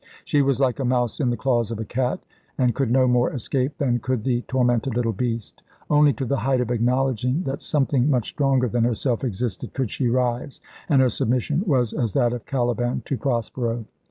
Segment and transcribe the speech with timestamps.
[0.25, 2.19] She was like a mouse in the claws of a cat,
[2.57, 5.61] and could no more escape than could the tormented little beast.
[5.91, 10.07] Only to the height of acknowledging that Something much stronger than herself existed could she
[10.07, 10.59] rise;
[10.89, 13.85] and her submission was as that of Caliban to Prospero.